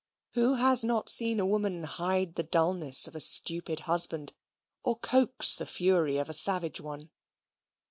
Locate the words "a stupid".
3.15-3.81